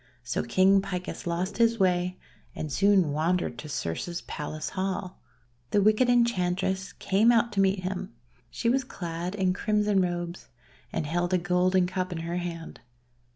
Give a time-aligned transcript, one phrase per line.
[0.23, 2.17] So King Picus lost his way,
[2.55, 5.21] and soon wandered to Circe's Palace hall.
[5.69, 8.11] The wicked Enchantress came out to meet him.
[8.49, 10.47] She was clad in crimson robes,
[10.91, 12.81] and held a golden cup in her hand.